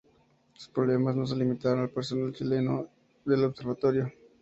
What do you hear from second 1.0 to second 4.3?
no se limitaron al personal chileno del Observatorio.